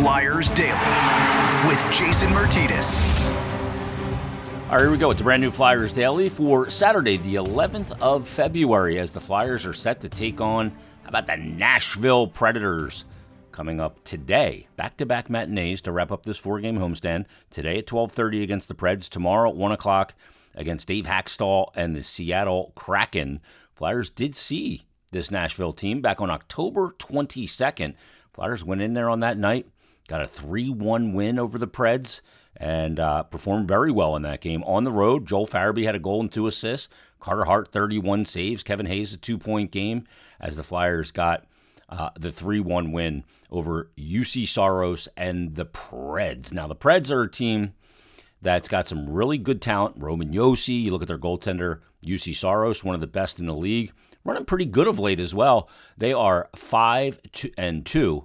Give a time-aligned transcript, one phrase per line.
[0.00, 3.02] Flyers Daily with Jason Martinez.
[4.62, 5.10] All right, here we go.
[5.10, 9.66] It's a brand new Flyers Daily for Saturday, the 11th of February, as the Flyers
[9.66, 10.70] are set to take on,
[11.02, 13.04] how about the Nashville Predators?
[13.52, 17.26] Coming up today, back-to-back matinees to wrap up this four-game homestand.
[17.50, 19.06] Today at 12:30 against the Preds.
[19.06, 20.14] Tomorrow at one o'clock
[20.54, 23.42] against Dave Hakstol and the Seattle Kraken.
[23.74, 27.92] Flyers did see this Nashville team back on October 22nd.
[28.32, 29.66] Flyers went in there on that night,
[30.10, 32.20] got a 3-1 win over the Preds
[32.56, 34.64] and uh, performed very well in that game.
[34.64, 36.88] On the road, Joel Farabee had a goal and two assists.
[37.20, 38.64] Carter Hart, 31 saves.
[38.64, 40.04] Kevin Hayes, a two point game
[40.40, 41.46] as the Flyers got
[41.88, 46.52] uh, the 3 1 win over Juuse Saros and the Preds.
[46.52, 47.74] Now, the Preds are a team
[48.42, 49.94] that's got some really good talent.
[49.96, 53.54] Roman Josi, you look at their goaltender, Juuse Saros, one of the best in the
[53.54, 53.92] league,
[54.24, 55.68] running pretty good of late as well.
[55.98, 58.24] They are 5 two, and 2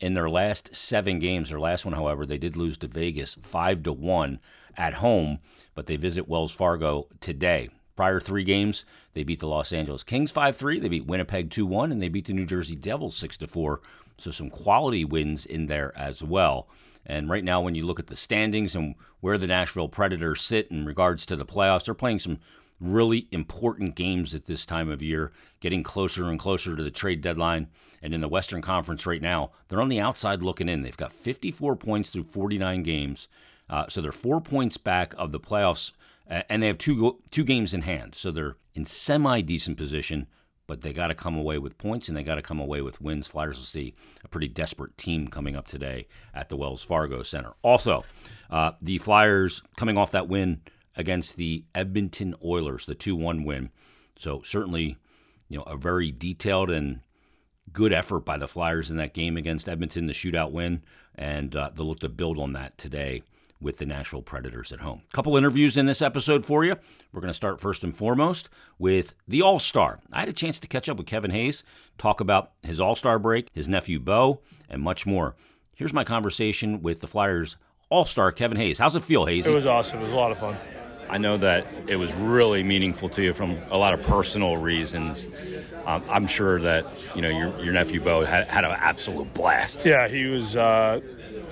[0.00, 1.50] in their last seven games.
[1.50, 4.40] Their last one, however, they did lose to Vegas five to one
[4.76, 5.38] at home,
[5.74, 7.70] but they visit Wells Fargo today.
[7.96, 11.64] Prior three games, they beat the Los Angeles Kings 5 3, they beat Winnipeg 2
[11.64, 13.80] 1, and they beat the New Jersey Devils 6 4.
[14.18, 16.68] So some quality wins in there as well.
[17.06, 20.70] And right now, when you look at the standings and where the Nashville Predators sit
[20.70, 22.38] in regards to the playoffs, they're playing some
[22.80, 27.20] really important games at this time of year, getting closer and closer to the trade
[27.20, 27.68] deadline.
[28.02, 30.82] And in the Western Conference right now, they're on the outside looking in.
[30.82, 33.28] They've got 54 points through 49 games.
[33.68, 35.92] Uh, so they're four points back of the playoffs,
[36.26, 38.14] and they have two two games in hand.
[38.16, 40.26] So they're in semi decent position,
[40.66, 43.00] but they got to come away with points and they got to come away with
[43.00, 43.26] wins.
[43.26, 47.54] Flyers will see a pretty desperate team coming up today at the Wells Fargo Center.
[47.62, 48.04] Also,
[48.50, 50.60] uh, the Flyers coming off that win
[50.96, 53.70] against the Edmonton Oilers, the 2 1 win.
[54.16, 54.96] So, certainly,
[55.48, 57.00] you know, a very detailed and
[57.72, 60.82] good effort by the Flyers in that game against Edmonton, the shootout win,
[61.14, 63.22] and uh, they'll look to build on that today
[63.60, 65.02] with the Nashville Predators at home.
[65.12, 66.76] Couple interviews in this episode for you.
[67.12, 69.98] We're going to start first and foremost with the All Star.
[70.12, 71.64] I had a chance to catch up with Kevin Hayes,
[71.98, 75.34] talk about his All Star break, his nephew Bo, and much more.
[75.74, 77.56] Here's my conversation with the Flyers
[77.88, 78.78] All Star Kevin Hayes.
[78.78, 79.46] How's it feel, Hayes?
[79.46, 80.00] It was awesome.
[80.00, 80.56] It was a lot of fun.
[81.08, 85.28] I know that it was really meaningful to you from a lot of personal reasons.
[85.86, 86.84] Um, I'm sure that
[87.14, 89.84] you know your, your nephew Bo had, had an absolute blast.
[89.84, 91.00] Yeah, he was uh,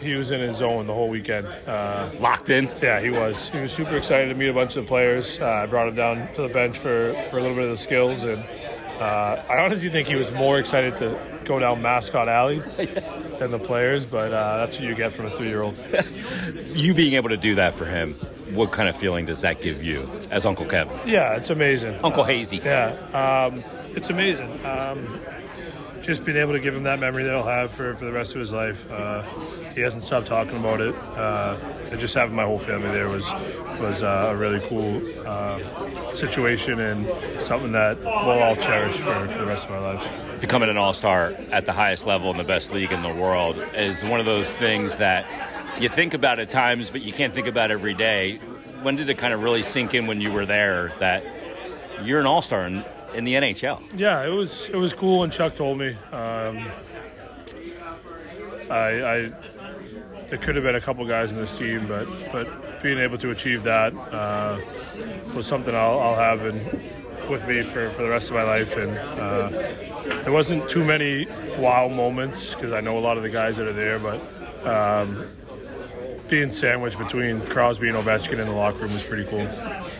[0.00, 1.46] he was in his zone the whole weekend.
[1.66, 2.70] Uh, Locked in.
[2.82, 3.48] Yeah, he was.
[3.50, 5.38] He was super excited to meet a bunch of the players.
[5.40, 7.76] Uh, I brought him down to the bench for, for a little bit of the
[7.76, 8.44] skills, and
[8.98, 12.58] uh, I honestly think he was more excited to go down Mascot Alley
[13.38, 14.04] than the players.
[14.04, 15.76] But uh, that's what you get from a three year old.
[16.74, 18.16] you being able to do that for him
[18.54, 20.96] what kind of feeling does that give you as Uncle Kevin?
[21.06, 21.98] Yeah, it's amazing.
[22.02, 22.58] Uncle Hazy.
[22.58, 24.64] Yeah, um, it's amazing.
[24.64, 25.20] Um,
[26.04, 28.34] just being able to give him that memory that he'll have for, for the rest
[28.34, 28.90] of his life.
[28.90, 29.22] Uh,
[29.74, 30.94] he hasn't stopped talking about it.
[31.16, 31.56] Uh,
[31.90, 33.24] and just having my whole family there was
[33.80, 37.06] was uh, a really cool uh, situation and
[37.40, 40.06] something that we'll all cherish for, for the rest of our lives.
[40.40, 43.58] Becoming an all star at the highest level in the best league in the world
[43.74, 45.26] is one of those things that
[45.80, 48.36] you think about at times, but you can't think about every day.
[48.82, 51.24] When did it kind of really sink in when you were there that
[52.02, 53.82] you're an all star in, in, the NHL?
[53.94, 55.96] Yeah, it was it was cool when Chuck told me.
[56.12, 56.66] Um,
[58.70, 59.32] I, I
[60.28, 63.30] there could have been a couple guys in this team, but but being able to
[63.30, 64.60] achieve that uh,
[65.34, 66.54] was something I'll, I'll have in,
[67.30, 68.76] with me for, for the rest of my life.
[68.76, 69.48] And uh,
[70.22, 71.26] there wasn't too many
[71.58, 74.20] wow moments because I know a lot of the guys that are there, but.
[74.66, 75.26] Um,
[76.28, 79.42] being sandwiched between Crosby and Ovechkin in the locker room was pretty cool.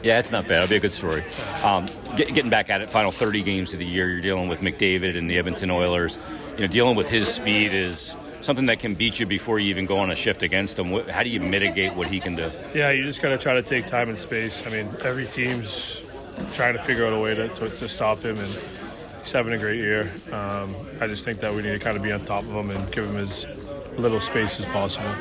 [0.02, 0.62] Yeah, it's not bad.
[0.62, 1.22] It'll be a good story.
[1.62, 1.86] Um,
[2.16, 5.16] get, getting back at it, final 30 games of the year, you're dealing with McDavid
[5.16, 6.18] and the Edmonton Oilers.
[6.56, 9.86] You know, dealing with his speed is something that can beat you before you even
[9.86, 11.06] go on a shift against him.
[11.08, 12.50] How do you mitigate what he can do?
[12.74, 14.66] Yeah, you just got to try to take time and space.
[14.66, 16.02] I mean, every team's
[16.52, 18.64] trying to figure out a way to, to, to stop him, and
[19.20, 20.10] he's having a great year.
[20.32, 22.70] Um, I just think that we need to kind of be on top of him
[22.70, 23.46] and give him as
[23.96, 25.14] little space as possible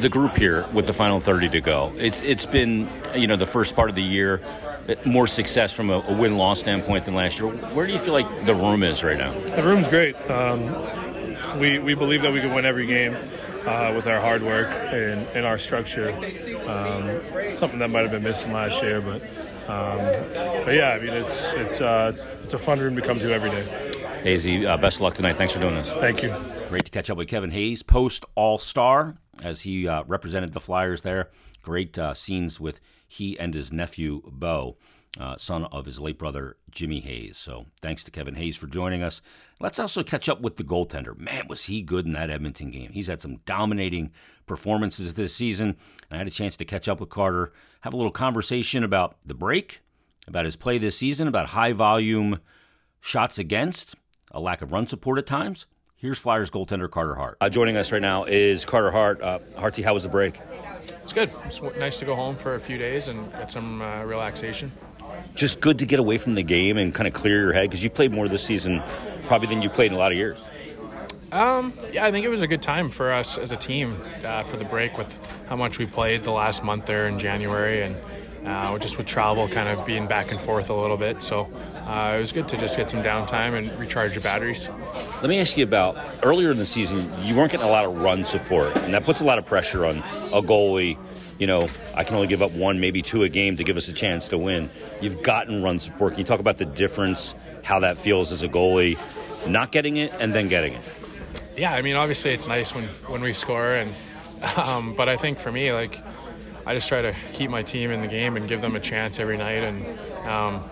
[0.00, 1.92] the group here with the final 30 to go.
[1.96, 4.42] It's it's been you know the first part of the year
[5.04, 7.50] more success from a, a win loss standpoint than last year.
[7.50, 9.32] Where do you feel like the room is right now?
[9.32, 10.16] The room's great.
[10.30, 10.74] Um,
[11.58, 13.16] we we believe that we can win every game.
[13.66, 16.10] Uh, with our hard work and, and our structure,
[16.66, 19.20] um, something that might have been missing last year, but
[19.68, 19.98] um,
[20.64, 23.30] but yeah, I mean it's it's, uh, it's, it's a fun room to come to
[23.30, 24.22] every day.
[24.22, 25.36] Hazy, uh, best of luck tonight.
[25.36, 25.90] Thanks for doing this.
[25.94, 26.34] Thank you.
[26.70, 30.60] Great to catch up with Kevin Hayes, post All Star as he uh, represented the
[30.60, 31.30] Flyers there.
[31.62, 34.76] Great uh, scenes with he and his nephew, Bo.
[35.18, 37.38] Uh, son of his late brother Jimmy Hayes.
[37.38, 39.22] So thanks to Kevin Hayes for joining us.
[39.58, 41.18] Let's also catch up with the goaltender.
[41.18, 42.92] Man, was he good in that Edmonton game?
[42.92, 44.12] He's had some dominating
[44.46, 45.76] performances this season.
[46.10, 49.34] I had a chance to catch up with Carter, have a little conversation about the
[49.34, 49.80] break,
[50.28, 52.40] about his play this season, about high volume
[53.00, 53.96] shots against,
[54.30, 55.66] a lack of run support at times.
[55.98, 57.38] Here's Flyers goaltender Carter Hart.
[57.40, 59.20] Uh, joining us right now is Carter Hart.
[59.20, 60.40] Uh, Harty, how was the break?
[61.02, 61.30] It's good.
[61.44, 64.70] It's nice to go home for a few days and get some uh, relaxation
[65.34, 67.82] just good to get away from the game and kind of clear your head because
[67.82, 68.82] you played more this season
[69.26, 70.44] probably than you played in a lot of years.
[71.30, 74.42] Um, yeah, I think it was a good time for us as a team uh,
[74.42, 75.18] for the break with
[75.48, 77.96] how much we played the last month there in January and
[78.44, 81.22] uh, just with travel kind of being back and forth a little bit.
[81.22, 81.48] So
[81.86, 84.68] uh, it was good to just get some downtime and recharge your batteries.
[85.22, 88.00] Let me ask you about earlier in the season, you weren't getting a lot of
[88.00, 89.98] run support, and that puts a lot of pressure on
[90.32, 90.98] a goalie
[91.38, 93.88] you know, I can only give up one, maybe two a game to give us
[93.88, 94.70] a chance to win.
[95.00, 96.14] You've gotten run support.
[96.14, 98.98] Can you talk about the difference, how that feels as a goalie,
[99.48, 100.80] not getting it and then getting it?
[101.56, 103.92] Yeah, I mean, obviously it's nice when, when we score, and
[104.56, 106.00] um, but I think for me, like,
[106.68, 109.18] I just try to keep my team in the game and give them a chance
[109.18, 110.62] every night, and um,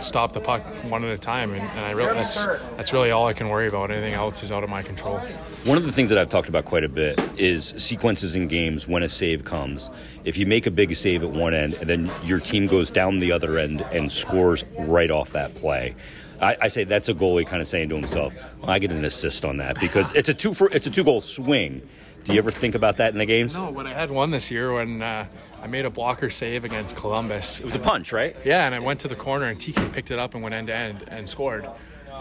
[0.00, 3.26] stop the puck one at a time, and, and I really that's that's really all
[3.26, 3.90] I can worry about.
[3.90, 5.18] Anything else is out of my control.
[5.66, 8.88] One of the things that I've talked about quite a bit is sequences in games
[8.88, 9.90] when a save comes.
[10.24, 13.18] If you make a big save at one end, and then your team goes down
[13.18, 15.94] the other end and scores right off that play.
[16.42, 19.04] I, I say that's a goalie kind of saying to himself, well, "I get an
[19.04, 21.88] assist on that because it's a two for it's a two goal swing."
[22.24, 23.56] Do you ever think about that in the games?
[23.56, 25.26] No, but I had one this year when uh,
[25.60, 27.58] I made a blocker save against Columbus.
[27.58, 28.36] It was a punch, right?
[28.44, 30.68] Yeah, and I went to the corner and TK picked it up and went end
[30.68, 31.68] to end and scored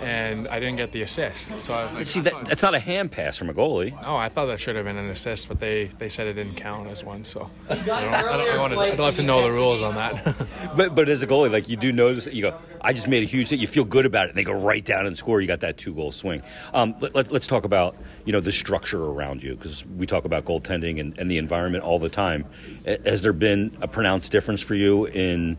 [0.01, 1.59] and I didn't get the assist.
[1.59, 3.91] So I was like, see, that, that's not a hand pass from a goalie.
[4.01, 6.55] No, I thought that should have been an assist, but they, they said it didn't
[6.55, 7.23] count as one.
[7.23, 10.35] So I don't, I don't, I wanted, I'd love to know the rules on that.
[10.75, 13.25] but but as a goalie, like you do notice, you go, I just made a
[13.25, 13.59] huge hit.
[13.59, 15.41] You feel good about it, and they go right down and score.
[15.41, 16.41] You got that two goal swing.
[16.73, 17.95] Um, let, us let, talk about
[18.25, 21.83] you know the structure around you because we talk about goaltending and, and the environment
[21.83, 22.45] all the time.
[22.85, 25.57] Has there been a pronounced difference for you in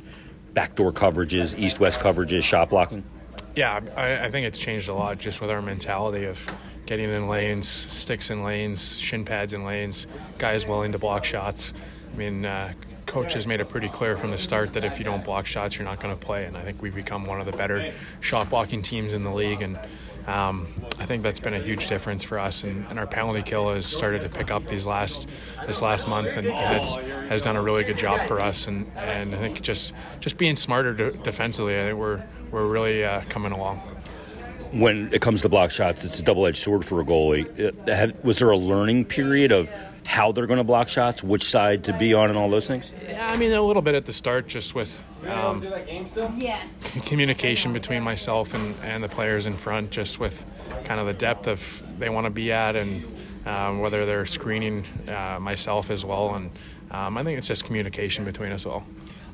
[0.52, 3.04] backdoor coverages, east-west coverages, shot blocking?
[3.54, 6.42] Yeah, I, I, think it's changed a lot just with our mentality of
[6.86, 10.06] getting in lanes, sticks in lanes, shin pads in lanes,
[10.38, 11.74] guys willing to block shots.
[12.12, 12.72] I mean, uh,
[13.06, 15.76] coach has made it pretty clear from the start that if you don't block shots,
[15.76, 16.46] you're not going to play.
[16.46, 19.60] And I think we've become one of the better shot blocking teams in the league.
[19.60, 19.78] And
[20.26, 20.66] um,
[20.98, 22.64] I think that's been a huge difference for us.
[22.64, 25.28] And, and, our penalty kill has started to pick up these last
[25.66, 26.94] this last month and has
[27.28, 28.68] has done a really good job for us.
[28.68, 32.22] And, and I think just just being smarter defensively, I think we're
[32.52, 33.78] we're really uh, coming along.
[34.70, 37.46] When it comes to block shots, it's a double-edged sword for a goalie.
[37.88, 39.70] Uh, was there a learning period of
[40.06, 42.90] how they're going to block shots, which side to be on, and all those things?
[43.06, 45.62] Yeah, I mean a little bit at the start, just with um,
[47.06, 50.44] communication between myself and, and the players in front, just with
[50.84, 53.04] kind of the depth of they want to be at, and
[53.46, 56.34] um, whether they're screening uh, myself as well.
[56.34, 56.50] And
[56.90, 58.84] um, I think it's just communication between us all.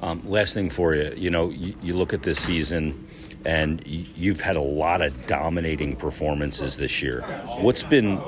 [0.00, 3.06] Um, last thing for you, you know, you, you look at this season
[3.44, 7.22] and you've had a lot of dominating performances this year.
[7.60, 8.20] What's been,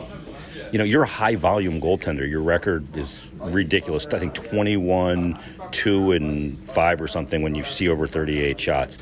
[0.72, 2.28] you know, you're a high volume goaltender.
[2.28, 4.06] Your record is ridiculous.
[4.06, 5.38] I think 21,
[5.70, 8.98] 2, and 5 or something when you see over 38 shots.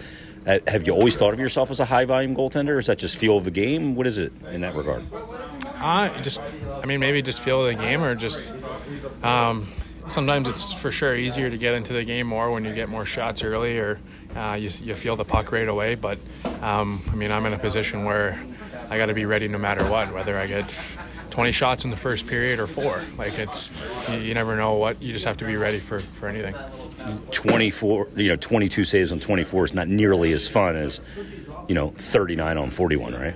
[0.46, 2.78] Uh, have you always thought of yourself as a high volume goaltender?
[2.78, 3.94] Is that just feel of the game?
[3.94, 5.04] What is it in that regard?
[5.76, 6.40] Uh, just,
[6.82, 8.54] I mean, maybe just feel of the game or just.
[9.22, 9.66] Um,
[10.08, 13.04] sometimes it's for sure easier to get into the game more when you get more
[13.04, 13.98] shots early or
[14.36, 15.94] uh, you, you, feel the puck right away.
[15.94, 16.18] But
[16.62, 18.44] um, I mean, I'm in a position where
[18.90, 20.74] I got to be ready no matter what, whether I get
[21.30, 23.02] 20 shots in the first period or four.
[23.16, 23.70] Like it's
[24.10, 25.02] you, you never know what.
[25.02, 26.54] You just have to be ready for for anything.
[27.30, 31.00] 24, you know, 22 saves on 24 is not nearly as fun as
[31.68, 33.34] you know 39 on 41, right?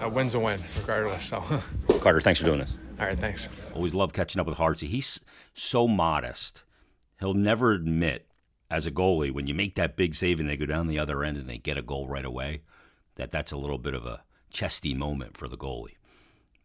[0.00, 1.24] A win's a win, regardless.
[1.24, 1.42] So,
[2.00, 2.78] Carter, thanks for doing this.
[2.98, 3.48] All right, thanks.
[3.74, 4.88] Always love catching up with Hartsey.
[4.88, 5.20] He's
[5.54, 6.64] so modest.
[7.20, 8.26] He'll never admit,
[8.70, 11.22] as a goalie, when you make that big save and they go down the other
[11.22, 12.62] end and they get a goal right away,
[13.14, 15.96] that that's a little bit of a chesty moment for the goalie.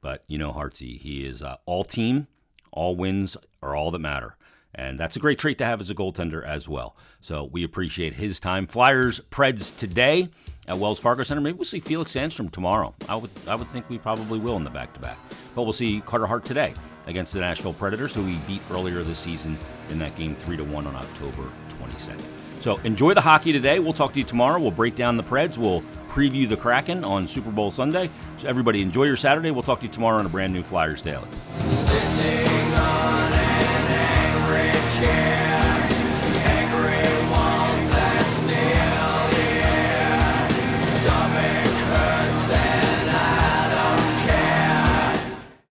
[0.01, 2.27] But you know, Hartsey, he is uh, all team,
[2.71, 4.35] all wins are all that matter.
[4.75, 6.95] And that's a great trait to have as a goaltender as well.
[7.21, 8.65] So we appreciate his time.
[8.65, 10.29] Flyers, Preds today
[10.67, 11.41] at Wells Fargo Center.
[11.41, 12.93] Maybe we'll see Felix Sandstrom tomorrow.
[13.09, 15.17] I would, I would think we probably will in the back to back.
[15.55, 16.73] But we'll see Carter Hart today
[17.07, 19.57] against the Nashville Predators, who we beat earlier this season
[19.89, 21.49] in that game 3 to 1 on October
[21.81, 22.23] 22nd.
[22.61, 23.79] So enjoy the hockey today.
[23.79, 24.57] We'll talk to you tomorrow.
[24.57, 25.57] We'll break down the Preds.
[25.57, 28.09] We'll preview the Kraken on Super Bowl Sunday.
[28.37, 29.51] So everybody enjoy your Saturday.
[29.51, 31.27] We'll talk to you tomorrow on a brand new Flyers Daily.